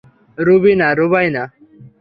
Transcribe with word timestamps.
Ruby 0.37 0.73
না, 0.75 0.87
রুবাইনা। 0.99 1.43